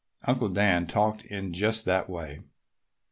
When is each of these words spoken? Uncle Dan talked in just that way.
Uncle 0.25 0.49
Dan 0.49 0.87
talked 0.87 1.23
in 1.25 1.53
just 1.53 1.85
that 1.85 2.09
way. 2.09 2.41